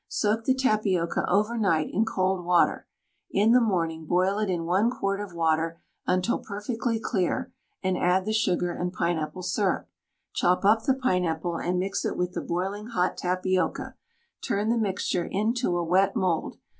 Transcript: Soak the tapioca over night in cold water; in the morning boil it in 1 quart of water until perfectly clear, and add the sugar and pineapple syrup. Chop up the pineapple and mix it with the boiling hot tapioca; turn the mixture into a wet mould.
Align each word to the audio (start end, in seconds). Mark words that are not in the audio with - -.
Soak 0.07 0.45
the 0.45 0.55
tapioca 0.55 1.29
over 1.29 1.59
night 1.59 1.91
in 1.93 2.05
cold 2.05 2.43
water; 2.43 2.87
in 3.29 3.51
the 3.51 3.61
morning 3.61 4.07
boil 4.07 4.39
it 4.39 4.49
in 4.49 4.65
1 4.65 4.89
quart 4.89 5.21
of 5.21 5.35
water 5.35 5.79
until 6.07 6.39
perfectly 6.39 6.97
clear, 6.99 7.53
and 7.83 7.95
add 7.95 8.25
the 8.25 8.33
sugar 8.33 8.71
and 8.71 8.91
pineapple 8.93 9.43
syrup. 9.43 9.87
Chop 10.33 10.65
up 10.65 10.85
the 10.85 10.95
pineapple 10.95 11.57
and 11.57 11.77
mix 11.77 12.03
it 12.03 12.17
with 12.17 12.31
the 12.33 12.41
boiling 12.41 12.87
hot 12.87 13.15
tapioca; 13.15 13.93
turn 14.43 14.69
the 14.69 14.77
mixture 14.79 15.25
into 15.25 15.77
a 15.77 15.83
wet 15.83 16.15
mould. 16.15 16.57